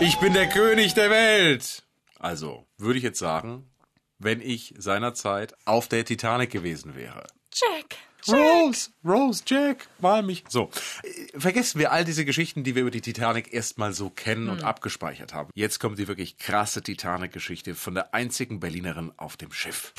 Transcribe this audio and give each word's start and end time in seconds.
Ich 0.00 0.18
bin 0.18 0.32
der 0.32 0.48
König 0.48 0.94
der 0.94 1.08
Welt. 1.10 1.82
Also, 2.18 2.66
würde 2.78 2.98
ich 2.98 3.04
jetzt 3.04 3.18
sagen, 3.18 3.70
wenn 4.18 4.40
ich 4.40 4.74
seinerzeit 4.76 5.54
auf 5.64 5.88
der 5.88 6.04
Titanic 6.04 6.50
gewesen 6.50 6.94
wäre. 6.94 7.24
Jack. 7.52 7.96
Rose, 8.26 8.88
Rose, 9.04 9.42
Jack, 9.46 9.86
mal 10.00 10.22
mich. 10.22 10.44
So, 10.48 10.70
äh, 11.02 11.38
vergessen 11.38 11.78
wir 11.78 11.92
all 11.92 12.06
diese 12.06 12.24
Geschichten, 12.24 12.64
die 12.64 12.74
wir 12.74 12.82
über 12.82 12.90
die 12.90 13.02
Titanic 13.02 13.52
erstmal 13.52 13.92
so 13.92 14.08
kennen 14.08 14.48
und 14.48 14.64
abgespeichert 14.64 15.34
haben. 15.34 15.50
Jetzt 15.54 15.78
kommt 15.78 15.98
die 15.98 16.08
wirklich 16.08 16.38
krasse 16.38 16.82
Titanic-Geschichte 16.82 17.74
von 17.74 17.94
der 17.94 18.14
einzigen 18.14 18.60
Berlinerin 18.60 19.12
auf 19.18 19.36
dem 19.36 19.52
Schiff. 19.52 19.92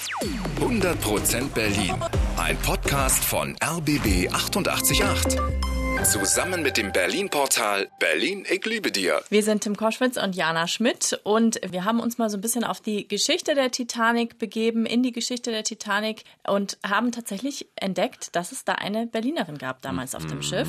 100% 0.60 1.50
Berlin. 1.50 2.04
Ein 2.38 2.58
Podcast 2.58 3.24
von 3.24 3.56
RBB 3.64 4.30
888. 4.34 5.40
Zusammen 6.06 6.62
mit 6.62 6.78
dem 6.78 6.92
Berlin-Portal 6.92 7.90
Berlin, 8.00 8.46
ich 8.48 8.64
liebe 8.66 8.92
dir. 8.92 9.24
Wir 9.30 9.42
sind 9.42 9.64
Tim 9.64 9.76
Koschwitz 9.76 10.18
und 10.18 10.36
Jana 10.36 10.68
Schmidt 10.68 11.20
und 11.24 11.60
wir 11.68 11.84
haben 11.84 12.00
uns 12.00 12.20
mal 12.20 12.30
so 12.30 12.38
ein 12.38 12.42
bisschen 12.42 12.64
auf 12.64 12.80
die 12.80 13.08
Geschichte 13.08 13.56
der 13.56 13.72
Titanic 13.72 14.38
begeben, 14.38 14.86
in 14.86 15.02
die 15.02 15.12
Geschichte 15.12 15.50
der 15.50 15.64
Titanic 15.64 16.24
und 16.48 16.78
haben 16.86 17.12
tatsächlich 17.12 17.68
entdeckt, 17.76 18.36
dass 18.36 18.52
es 18.52 18.64
da 18.64 18.74
eine 18.74 19.08
Berlinerin 19.08 19.58
gab 19.58 19.82
damals 19.82 20.14
auf 20.14 20.26
dem 20.28 20.44
Schiff. 20.44 20.68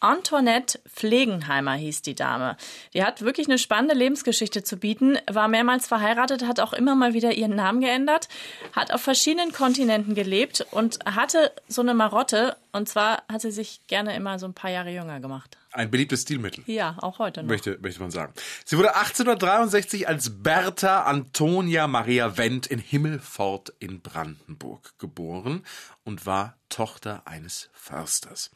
Antoinette 0.00 0.80
Pflegenheimer 0.88 1.74
hieß 1.74 2.02
die 2.02 2.14
Dame. 2.14 2.56
Die 2.94 3.04
hat 3.04 3.20
wirklich 3.20 3.48
eine 3.48 3.58
spannende 3.58 3.94
Lebensgeschichte 3.94 4.62
zu 4.62 4.78
bieten, 4.78 5.18
war 5.30 5.46
mehrmals 5.46 5.86
verheiratet, 5.86 6.46
hat 6.46 6.58
auch 6.58 6.72
immer 6.72 6.94
mal 6.94 7.14
wieder 7.14 7.32
ihren 7.32 7.54
Namen 7.54 7.80
geändert, 7.80 8.28
hat 8.72 8.92
auf 8.92 9.02
verschiedenen 9.02 9.52
Kontinenten 9.52 10.14
gelebt 10.14 10.66
und 10.70 10.98
hatte 11.04 11.52
so 11.68 11.82
eine 11.82 11.94
Marotte. 11.94 12.56
Und 12.72 12.88
zwar 12.88 13.22
hat 13.30 13.42
sie 13.42 13.50
sich 13.50 13.80
gerne 13.86 14.16
immer 14.16 14.38
so 14.38 14.46
ein 14.46 14.54
paar 14.54 14.70
Jahre 14.70 14.90
jünger 14.90 15.20
gemacht. 15.20 15.59
Ein 15.72 15.90
beliebtes 15.90 16.22
Stilmittel. 16.22 16.64
Ja, 16.66 16.96
auch 17.00 17.20
heute 17.20 17.42
noch. 17.42 17.48
Möchte, 17.48 17.78
möchte 17.80 18.00
man 18.00 18.10
sagen. 18.10 18.32
Sie 18.64 18.76
wurde 18.76 18.96
1863 18.96 20.08
als 20.08 20.42
Bertha 20.42 21.04
Antonia 21.04 21.86
Maria 21.86 22.36
Wendt 22.36 22.66
in 22.66 22.80
Himmelfort 22.80 23.72
in 23.78 24.00
Brandenburg 24.00 24.98
geboren 24.98 25.64
und 26.02 26.26
war 26.26 26.56
Tochter 26.70 27.22
eines 27.26 27.70
Försters. 27.72 28.50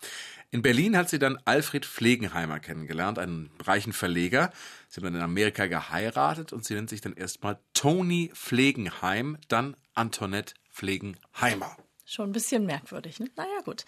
In 0.51 0.63
Berlin 0.63 0.97
hat 0.97 1.09
sie 1.09 1.19
dann 1.19 1.39
Alfred 1.45 1.87
Pflegenheimer 1.87 2.59
kennengelernt, 2.59 3.19
einen 3.19 3.51
reichen 3.63 3.93
Verleger. 3.93 4.53
Sie 4.89 5.01
haben 5.01 5.07
dann 5.07 5.17
in 5.17 5.23
Amerika 5.23 5.67
geheiratet 5.67 6.53
und 6.53 6.65
sie 6.65 6.75
nennt 6.75 6.91
sich 6.91 7.01
dann 7.01 7.15
erstmal 7.15 7.59
Toni 7.75 8.31
Pflegenheim, 8.35 9.39
dann 9.49 9.77
Antoinette 9.95 10.55
Pflegenheimer. 10.73 11.77
Schon 12.07 12.29
ein 12.29 12.33
bisschen 12.33 12.67
merkwürdig, 12.67 13.19
ne? 13.19 13.31
Naja, 13.35 13.61
gut. 13.65 13.87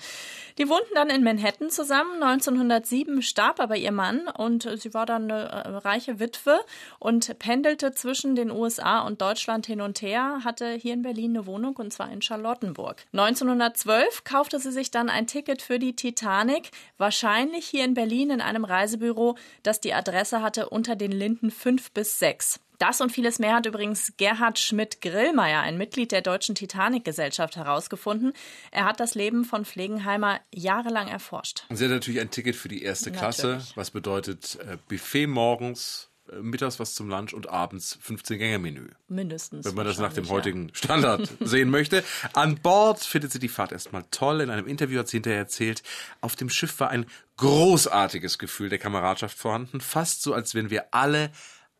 Die 0.56 0.70
wohnten 0.70 0.94
dann 0.94 1.10
in 1.10 1.22
Manhattan 1.22 1.68
zusammen. 1.68 2.22
1907 2.22 3.20
starb 3.20 3.60
aber 3.60 3.76
ihr 3.76 3.92
Mann 3.92 4.26
und 4.28 4.66
sie 4.80 4.94
war 4.94 5.04
dann 5.04 5.30
eine 5.30 5.48
äh, 5.50 5.68
reiche 5.76 6.18
Witwe 6.18 6.58
und 6.98 7.38
pendelte 7.38 7.92
zwischen 7.92 8.34
den 8.34 8.50
USA 8.50 9.00
und 9.00 9.20
Deutschland 9.20 9.66
hin 9.66 9.82
und 9.82 10.00
her, 10.00 10.40
hatte 10.44 10.70
hier 10.72 10.94
in 10.94 11.02
Berlin 11.02 11.36
eine 11.36 11.46
Wohnung 11.46 11.76
und 11.76 11.92
zwar 11.92 12.10
in 12.10 12.22
Charlottenburg. 12.22 13.04
1912 13.12 14.24
kaufte 14.24 14.60
sie 14.60 14.72
sich 14.72 14.90
dann 14.90 15.10
ein 15.10 15.26
Ticket 15.26 15.60
für 15.60 15.78
die 15.78 15.94
Titanic, 15.94 16.70
wahrscheinlich 16.96 17.66
hier 17.66 17.84
in 17.84 17.92
Berlin 17.92 18.30
in 18.30 18.40
einem 18.40 18.64
Reisebüro, 18.64 19.36
das 19.62 19.82
die 19.82 19.92
Adresse 19.92 20.40
hatte 20.40 20.70
unter 20.70 20.96
den 20.96 21.12
Linden 21.12 21.50
5 21.50 21.92
bis 21.92 22.18
6. 22.18 22.60
Das 22.78 23.00
und 23.00 23.10
vieles 23.10 23.38
mehr 23.38 23.54
hat 23.54 23.66
übrigens 23.66 24.12
Gerhard 24.16 24.58
Schmidt-Grillmeier, 24.58 25.60
ein 25.60 25.78
Mitglied 25.78 26.12
der 26.12 26.22
Deutschen 26.22 26.54
Titanic-Gesellschaft, 26.54 27.56
herausgefunden. 27.56 28.32
Er 28.70 28.84
hat 28.84 29.00
das 29.00 29.14
Leben 29.14 29.44
von 29.44 29.64
Pflegenheimer 29.64 30.40
jahrelang 30.54 31.08
erforscht. 31.08 31.64
Sie 31.70 31.84
hat 31.84 31.90
natürlich 31.90 32.20
ein 32.20 32.30
Ticket 32.30 32.56
für 32.56 32.68
die 32.68 32.82
erste 32.82 33.10
Klasse, 33.12 33.46
Natürlich. 33.46 33.76
was 33.76 33.90
bedeutet 33.90 34.58
äh, 34.60 34.76
Buffet 34.88 35.26
morgens, 35.26 36.10
äh, 36.30 36.36
mittags 36.36 36.78
was 36.78 36.94
zum 36.94 37.08
Lunch 37.08 37.32
und 37.32 37.48
abends 37.48 37.98
15-Gänger-Menü. 38.06 38.88
Mindestens. 39.08 39.64
Wenn 39.64 39.74
man 39.74 39.86
das 39.86 39.98
nach 39.98 40.12
dem 40.12 40.28
heutigen 40.28 40.70
Standard 40.74 41.28
sehen 41.40 41.70
möchte. 41.70 42.04
An 42.34 42.56
Bord 42.56 43.00
findet 43.00 43.32
sie 43.32 43.38
die 43.38 43.48
Fahrt 43.48 43.72
erstmal 43.72 44.04
toll. 44.10 44.40
In 44.40 44.50
einem 44.50 44.66
Interview 44.66 44.98
hat 44.98 45.08
sie 45.08 45.18
hinterher 45.18 45.40
erzählt, 45.40 45.82
auf 46.20 46.36
dem 46.36 46.50
Schiff 46.50 46.78
war 46.80 46.90
ein 46.90 47.06
großartiges 47.38 48.38
Gefühl 48.38 48.68
der 48.68 48.78
Kameradschaft 48.78 49.38
vorhanden, 49.38 49.80
fast 49.80 50.22
so, 50.22 50.34
als 50.34 50.54
wären 50.54 50.70
wir 50.70 50.94
alle 50.94 51.30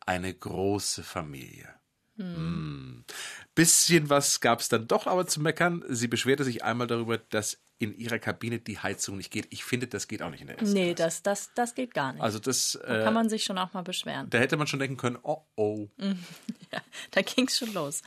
eine 0.07 0.33
große 0.33 1.03
Familie. 1.03 1.69
Mm. 2.17 3.03
Bisschen 3.53 4.09
was 4.09 4.39
gab 4.39 4.59
es 4.59 4.69
dann 4.69 4.87
doch 4.87 5.05
aber 5.07 5.27
zu 5.27 5.41
meckern. 5.41 5.83
Sie 5.87 6.07
beschwerte 6.07 6.43
sich 6.43 6.63
einmal 6.63 6.87
darüber, 6.87 7.17
dass 7.17 7.59
in 7.79 7.95
ihrer 7.95 8.17
Kabine 8.17 8.59
die 8.59 8.79
Heizung 8.79 9.17
nicht 9.17 9.31
geht. 9.31 9.47
Ich 9.51 9.63
finde, 9.63 9.87
das 9.87 10.07
geht 10.07 10.23
auch 10.23 10.31
nicht 10.31 10.41
in 10.41 10.47
der 10.47 10.57
ersten 10.57 10.73
Nee, 10.73 10.95
das, 10.95 11.21
das, 11.21 11.51
das 11.53 11.75
geht 11.75 11.93
gar 11.93 12.13
nicht. 12.13 12.23
Also 12.23 12.39
das, 12.39 12.79
da 12.81 13.01
äh, 13.01 13.03
kann 13.03 13.13
man 13.13 13.29
sich 13.29 13.43
schon 13.43 13.57
auch 13.59 13.73
mal 13.73 13.83
beschweren. 13.83 14.29
da 14.31 14.39
hätte 14.39 14.57
man 14.57 14.65
schon 14.65 14.79
denken 14.79 14.97
können, 14.97 15.19
oh 15.21 15.43
oh. 15.55 15.87
Ja, 16.71 16.81
da 17.11 17.21
ging's 17.21 17.57
schon 17.57 17.73
los. 17.73 18.01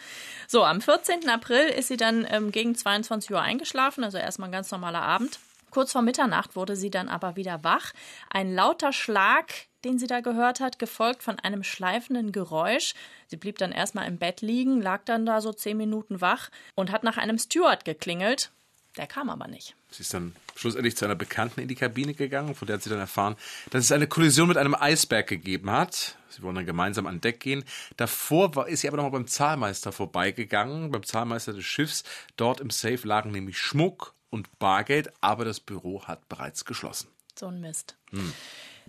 So, 0.46 0.64
am 0.64 0.80
14. 0.80 1.28
April 1.28 1.68
ist 1.68 1.88
sie 1.88 1.96
dann 1.96 2.26
ähm, 2.28 2.50
gegen 2.50 2.74
22 2.74 3.30
Uhr 3.30 3.40
eingeschlafen, 3.40 4.04
also 4.04 4.18
erstmal 4.18 4.48
ein 4.48 4.52
ganz 4.52 4.70
normaler 4.70 5.02
Abend. 5.02 5.38
Kurz 5.70 5.92
vor 5.92 6.02
Mitternacht 6.02 6.56
wurde 6.56 6.76
sie 6.76 6.90
dann 6.90 7.08
aber 7.08 7.36
wieder 7.36 7.62
wach. 7.64 7.92
Ein 8.28 8.54
lauter 8.54 8.92
Schlag, 8.92 9.52
den 9.84 9.98
sie 9.98 10.06
da 10.06 10.20
gehört 10.20 10.60
hat, 10.60 10.78
gefolgt 10.78 11.22
von 11.22 11.38
einem 11.38 11.62
schleifenden 11.62 12.32
Geräusch. 12.32 12.94
Sie 13.28 13.36
blieb 13.36 13.58
dann 13.58 13.72
erstmal 13.72 14.08
im 14.08 14.18
Bett 14.18 14.40
liegen, 14.40 14.82
lag 14.82 15.02
dann 15.04 15.26
da 15.26 15.40
so 15.40 15.52
zehn 15.52 15.76
Minuten 15.76 16.20
wach 16.20 16.50
und 16.74 16.90
hat 16.90 17.04
nach 17.04 17.16
einem 17.16 17.38
Steward 17.38 17.84
geklingelt. 17.84 18.50
Der 18.96 19.06
kam 19.06 19.30
aber 19.30 19.46
nicht. 19.46 19.76
Sie 19.90 20.02
ist 20.02 20.12
dann 20.12 20.34
schlussendlich 20.56 20.96
zu 20.96 21.04
einer 21.04 21.14
Bekannten 21.14 21.60
in 21.60 21.68
die 21.68 21.76
Kabine 21.76 22.14
gegangen, 22.14 22.54
von 22.54 22.66
der 22.66 22.76
hat 22.76 22.82
sie 22.82 22.90
dann 22.90 22.98
erfahren, 22.98 23.36
dass 23.70 23.84
es 23.84 23.92
eine 23.92 24.08
Kollision 24.08 24.48
mit 24.48 24.56
einem 24.56 24.74
Eisberg 24.74 25.28
gegeben 25.28 25.70
hat. 25.70 26.16
Sie 26.28 26.42
wollen 26.42 26.56
dann 26.56 26.66
gemeinsam 26.66 27.06
an 27.06 27.20
Deck 27.20 27.40
gehen. 27.40 27.64
Davor 27.96 28.54
war, 28.56 28.68
ist 28.68 28.80
sie 28.80 28.88
aber 28.88 28.96
noch 28.96 29.04
mal 29.04 29.10
beim 29.10 29.26
Zahlmeister 29.26 29.92
vorbeigegangen, 29.92 30.90
beim 30.90 31.04
Zahlmeister 31.04 31.52
des 31.52 31.64
Schiffs. 31.64 32.02
Dort 32.36 32.60
im 32.60 32.70
Safe 32.70 33.06
lagen 33.06 33.30
nämlich 33.30 33.58
Schmuck 33.58 34.14
und 34.30 34.58
Bargeld, 34.58 35.12
aber 35.20 35.44
das 35.44 35.60
Büro 35.60 36.04
hat 36.04 36.28
bereits 36.28 36.64
geschlossen. 36.64 37.08
So 37.38 37.46
ein 37.46 37.60
Mist. 37.60 37.96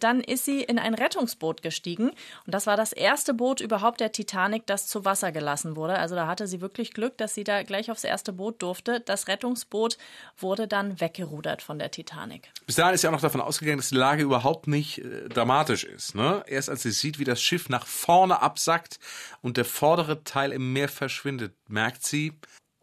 Dann 0.01 0.21
ist 0.21 0.45
sie 0.45 0.63
in 0.63 0.79
ein 0.79 0.95
Rettungsboot 0.95 1.61
gestiegen 1.61 2.09
und 2.09 2.53
das 2.53 2.65
war 2.65 2.75
das 2.75 2.91
erste 2.91 3.35
Boot 3.35 3.61
überhaupt 3.61 3.99
der 3.99 4.11
Titanic, 4.11 4.65
das 4.65 4.87
zu 4.87 5.05
Wasser 5.05 5.31
gelassen 5.31 5.75
wurde. 5.75 5.99
Also 5.99 6.15
da 6.15 6.25
hatte 6.25 6.47
sie 6.47 6.59
wirklich 6.59 6.93
Glück, 6.93 7.17
dass 7.19 7.35
sie 7.35 7.43
da 7.43 7.61
gleich 7.61 7.91
aufs 7.91 8.03
erste 8.03 8.33
Boot 8.33 8.63
durfte. 8.63 8.99
Das 8.99 9.27
Rettungsboot 9.27 9.99
wurde 10.37 10.67
dann 10.67 10.99
weggerudert 10.99 11.61
von 11.61 11.77
der 11.77 11.91
Titanic. 11.91 12.49
Bis 12.65 12.77
dahin 12.77 12.95
ist 12.95 13.01
sie 13.01 13.07
auch 13.07 13.11
noch 13.11 13.21
davon 13.21 13.41
ausgegangen, 13.41 13.77
dass 13.77 13.89
die 13.89 13.95
Lage 13.95 14.23
überhaupt 14.23 14.67
nicht 14.67 14.97
äh, 14.97 15.29
dramatisch 15.29 15.83
ist. 15.83 16.15
Ne? 16.15 16.43
Erst 16.47 16.69
als 16.71 16.81
sie 16.81 16.91
sieht, 16.91 17.19
wie 17.19 17.23
das 17.23 17.41
Schiff 17.41 17.69
nach 17.69 17.85
vorne 17.85 18.41
absackt 18.41 18.99
und 19.41 19.57
der 19.57 19.65
vordere 19.65 20.23
Teil 20.23 20.51
im 20.51 20.73
Meer 20.73 20.89
verschwindet, 20.89 21.53
merkt 21.67 22.03
sie, 22.03 22.33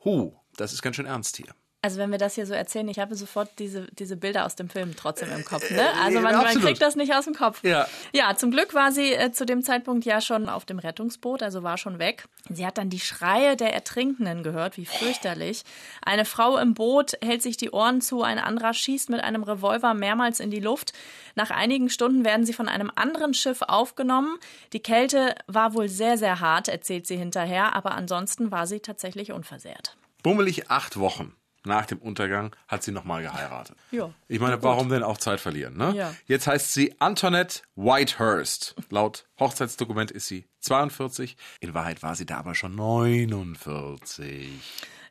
hu, 0.05 0.37
das 0.57 0.73
ist 0.73 0.83
ganz 0.83 0.95
schön 0.95 1.07
ernst 1.07 1.37
hier. 1.37 1.53
Also 1.81 1.99
wenn 1.99 2.11
wir 2.11 2.19
das 2.19 2.35
hier 2.35 2.45
so 2.45 2.55
erzählen, 2.55 2.89
ich 2.89 2.99
habe 2.99 3.15
sofort 3.15 3.51
diese, 3.61 3.87
diese 3.93 4.17
Bilder 4.17 4.47
aus 4.47 4.57
dem 4.57 4.69
Film 4.69 4.97
trotzdem 4.97 5.31
im 5.31 5.45
Kopf. 5.45 5.71
Ne? 5.71 5.81
Also 6.03 6.21
man, 6.21 6.35
man 6.35 6.45
absolut. 6.45 6.67
kriegt 6.67 6.83
das 6.83 6.97
nicht 6.97 7.15
aus 7.15 7.27
dem 7.27 7.35
Kopf. 7.35 7.63
Ja. 7.63 7.87
ja, 8.13 8.35
zum 8.35 8.51
Glück 8.51 8.75
war 8.75 8.91
sie 8.91 9.13
äh, 9.13 9.31
zu 9.31 9.47
dem 9.47 9.63
Zeitpunkt 9.63 10.05
ja 10.05 10.21
schon 10.21 10.49
auf 10.49 10.65
dem 10.65 10.81
Rettungsboot, 10.81 11.41
also 11.41 11.63
war 11.63 11.79
schon 11.79 12.01
weg. 12.01 12.25
Sie 12.51 12.67
hat 12.67 12.79
dann 12.79 12.91
die 12.91 12.99
Schreie 12.99 13.57
der 13.57 13.75
Ertrinkenden 13.75 14.43
gehört, 14.43 14.77
wie 14.77 14.87
fürchterlich. 14.87 15.63
Eine 16.03 16.25
Frau 16.25 16.59
im 16.59 16.75
Boot 16.75 17.13
hält 17.23 17.43
sich 17.43 17.57
die 17.57 17.71
Ohren 17.71 18.01
zu, 18.01 18.25
ein 18.25 18.41
anderer 18.41 18.75
schießt 18.75 19.09
mit 19.09 19.21
einem 19.23 19.45
Revolver 19.45 19.95
mehrmals 19.95 20.41
in 20.41 20.51
die 20.51 20.59
Luft. 20.59 20.93
Nach 21.37 21.51
einigen 21.51 21.91
Stunden 21.91 22.25
werden 22.25 22.45
sie 22.45 22.55
von 22.55 22.69
einem 22.69 22.91
anderen 22.97 23.35
Schiff 23.35 23.63
aufgenommen. 23.63 24.37
Die 24.73 24.81
Kälte 24.81 25.37
war 25.47 25.75
wohl 25.75 25.89
sehr, 25.89 26.19
sehr 26.19 26.41
hart, 26.41 26.67
erzählt 26.67 27.07
sie 27.07 27.17
hinterher, 27.17 27.77
aber 27.77 27.93
ansonsten 27.93 28.51
war 28.51 28.67
sie 28.67 28.81
tatsächlich 28.81 29.31
unversehrt. 29.31 29.97
Bummelig 30.25 30.73
acht 30.73 30.99
Wochen 30.99 31.37
nach 31.69 31.87
dem 31.87 31.99
Untergang 31.99 32.55
hat 32.67 32.83
sie 32.83 32.91
nochmal 32.91 33.23
geheiratet. 33.23 33.77
Ja, 33.93 34.11
Ich 34.27 34.41
meine, 34.41 34.61
warum 34.63 34.89
denn 34.89 35.03
auch 35.05 35.19
Zeit 35.19 35.39
verlieren? 35.41 35.77
Ne? 35.77 35.93
Ja. 35.95 36.13
Jetzt 36.27 36.47
heißt 36.49 36.73
sie 36.73 37.01
Antoinette 37.01 37.61
Whitehurst. 37.77 38.75
Laut 38.91 39.27
Hochzeitsdokument 39.39 40.11
ist 40.11 40.27
sie 40.27 40.49
42. 40.61 41.37
In 41.61 41.75
Wahrheit 41.75 42.03
war 42.03 42.15
sie 42.17 42.27
da 42.27 42.39
aber 42.39 42.55
schon 42.57 42.75
49. 42.75 44.49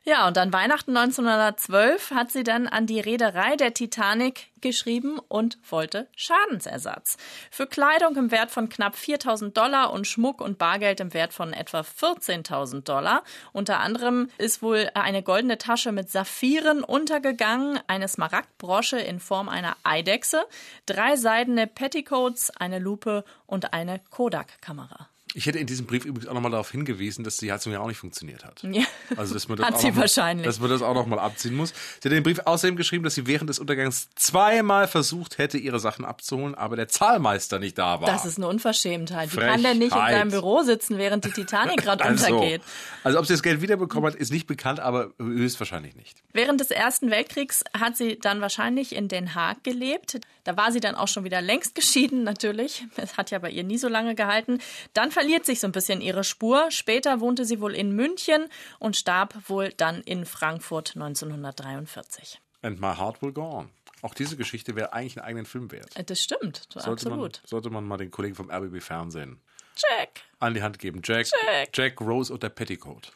Ja, 0.08 0.26
und 0.26 0.38
an 0.38 0.54
Weihnachten 0.54 0.96
1912 0.96 2.12
hat 2.12 2.32
sie 2.32 2.42
dann 2.42 2.66
an 2.66 2.86
die 2.86 2.98
Reederei 2.98 3.56
der 3.56 3.74
Titanic 3.74 4.46
geschrieben 4.62 5.18
und 5.28 5.58
wollte 5.68 6.08
Schadensersatz. 6.16 7.18
Für 7.50 7.66
Kleidung 7.66 8.16
im 8.16 8.30
Wert 8.30 8.50
von 8.50 8.70
knapp 8.70 8.96
4000 8.96 9.54
Dollar 9.54 9.92
und 9.92 10.06
Schmuck 10.06 10.40
und 10.40 10.56
Bargeld 10.56 11.00
im 11.00 11.12
Wert 11.12 11.34
von 11.34 11.52
etwa 11.52 11.80
14.000 11.80 12.84
Dollar. 12.84 13.22
Unter 13.52 13.80
anderem 13.80 14.30
ist 14.38 14.62
wohl 14.62 14.90
eine 14.94 15.22
goldene 15.22 15.58
Tasche 15.58 15.92
mit 15.92 16.10
Saphiren 16.10 16.82
untergegangen, 16.84 17.78
eine 17.86 18.08
Smaragdbrosche 18.08 18.98
in 18.98 19.20
Form 19.20 19.50
einer 19.50 19.76
Eidechse, 19.82 20.42
drei 20.86 21.16
seidene 21.16 21.66
Petticoats, 21.66 22.48
eine 22.48 22.78
Lupe 22.78 23.26
und 23.44 23.74
eine 23.74 24.00
Kodak-Kamera. 24.08 25.10
Ich 25.34 25.46
hätte 25.46 25.58
in 25.58 25.66
diesem 25.66 25.86
Brief 25.86 26.04
übrigens 26.04 26.28
auch 26.28 26.34
nochmal 26.34 26.50
darauf 26.50 26.70
hingewiesen, 26.70 27.24
dass 27.24 27.36
die 27.36 27.52
Heizung 27.52 27.72
ja 27.72 27.80
auch 27.80 27.86
nicht 27.86 27.98
funktioniert 27.98 28.44
hat. 28.44 28.62
Ja. 28.62 28.84
Also, 29.16 29.34
dass 29.34 29.48
man 29.48 29.58
das 29.58 29.66
Hat 29.66 29.74
auch 29.74 29.80
sie 29.80 29.90
mal, 29.90 30.00
wahrscheinlich. 30.02 30.46
Dass 30.46 30.60
man 30.60 30.70
das 30.70 30.82
auch 30.82 30.94
nochmal 30.94 31.18
abziehen 31.18 31.54
muss. 31.54 31.70
Sie 31.70 32.08
hat 32.08 32.12
in 32.12 32.12
dem 32.12 32.22
Brief 32.22 32.40
außerdem 32.44 32.76
geschrieben, 32.76 33.04
dass 33.04 33.14
sie 33.14 33.26
während 33.26 33.50
des 33.50 33.58
Untergangs 33.58 34.08
zweimal 34.16 34.88
versucht 34.88 35.38
hätte, 35.38 35.58
ihre 35.58 35.80
Sachen 35.80 36.04
abzuholen, 36.04 36.54
aber 36.54 36.76
der 36.76 36.88
Zahlmeister 36.88 37.58
nicht 37.58 37.78
da 37.78 38.00
war. 38.00 38.06
Das 38.06 38.24
ist 38.24 38.38
eine 38.38 38.48
Unverschämtheit. 38.48 39.32
Wie 39.32 39.40
kann 39.40 39.62
der 39.62 39.74
nicht 39.74 39.92
in 39.94 39.98
seinem 39.98 40.30
Büro 40.30 40.62
sitzen, 40.62 40.98
während 40.98 41.24
die 41.24 41.30
Titanic 41.30 41.78
gerade 41.78 42.04
also, 42.04 42.34
untergeht? 42.34 42.62
also, 43.04 43.18
ob 43.18 43.26
sie 43.26 43.34
das 43.34 43.42
Geld 43.42 43.62
wiederbekommen 43.62 44.12
hat, 44.12 44.18
ist 44.18 44.32
nicht 44.32 44.46
bekannt, 44.46 44.80
aber 44.80 45.12
höchstwahrscheinlich 45.18 45.96
nicht. 45.96 46.22
Während 46.32 46.60
des 46.60 46.70
Ersten 46.70 47.10
Weltkriegs 47.10 47.64
hat 47.78 47.96
sie 47.96 48.18
dann 48.18 48.40
wahrscheinlich 48.40 48.94
in 48.94 49.08
Den 49.08 49.34
Haag 49.34 49.64
gelebt. 49.64 50.20
Da 50.44 50.56
war 50.56 50.72
sie 50.72 50.80
dann 50.80 50.94
auch 50.94 51.08
schon 51.08 51.24
wieder 51.24 51.42
längst 51.42 51.74
geschieden, 51.74 52.24
natürlich. 52.24 52.86
Es 52.96 53.16
hat 53.16 53.30
ja 53.30 53.38
bei 53.38 53.50
ihr 53.50 53.64
nie 53.64 53.78
so 53.78 53.88
lange 53.88 54.14
gehalten. 54.14 54.60
Dann 54.94 55.10
verliert 55.18 55.44
sich 55.44 55.58
so 55.58 55.66
ein 55.66 55.72
bisschen 55.72 56.00
ihre 56.00 56.22
Spur. 56.22 56.70
Später 56.70 57.18
wohnte 57.20 57.44
sie 57.44 57.60
wohl 57.60 57.74
in 57.74 57.90
München 57.92 58.46
und 58.78 58.96
starb 58.96 59.34
wohl 59.48 59.70
dann 59.70 60.00
in 60.02 60.24
Frankfurt 60.24 60.92
1943. 60.94 62.40
And 62.62 62.80
my 62.80 62.94
heart 62.94 63.20
will 63.20 63.32
go 63.32 63.42
on. 63.42 63.70
Auch 64.02 64.14
diese 64.14 64.36
Geschichte 64.36 64.76
wäre 64.76 64.92
eigentlich 64.92 65.16
einen 65.18 65.26
eigenen 65.26 65.46
Film 65.46 65.72
wert. 65.72 65.96
Äh, 65.96 66.04
Das 66.04 66.20
stimmt, 66.22 66.68
Sollte 66.72 67.08
man, 67.08 67.14
absolut. 67.18 67.42
sollte 67.44 67.70
man 67.70 67.84
mal 67.84 67.96
den 67.96 68.12
Kollegen 68.12 68.36
vom 68.36 68.48
RBB 68.48 68.80
Fernsehen 68.80 69.40
Check. 69.74 70.22
an 70.38 70.54
die 70.54 70.62
Hand 70.62 70.78
geben. 70.78 71.00
Jack, 71.02 71.26
Jack. 71.26 71.68
Jack 71.74 72.00
Rose 72.00 72.32
und 72.32 72.44
der 72.44 72.50
Petticoat. 72.50 73.10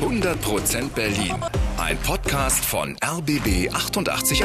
100% 0.00 0.90
Berlin. 0.90 1.34
Ein 1.78 1.96
Podcast 2.02 2.62
von 2.66 2.96
RBB 3.02 3.70
888. 3.72 4.42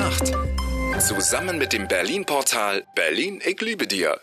Zusammen 1.00 1.58
mit 1.58 1.74
dem 1.74 1.90
Berlin-Portal 1.90 2.86
Berlin, 2.96 3.42
ich 3.46 3.60
liebe 3.60 3.86
dir. 3.86 4.18